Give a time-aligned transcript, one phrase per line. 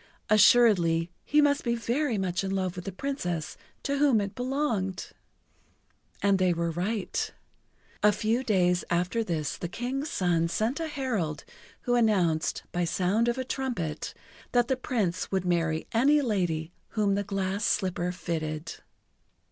[0.31, 5.11] Assuredly he must be very much in love with the Princess to whom it belonged!
[6.23, 7.31] And they were right.
[8.01, 11.43] A few days after this the King's son sent a herald
[11.81, 14.15] who announced, by sound of a trumpet,
[14.53, 18.77] that the Prince would marry any lady whom the glass slipper fitted.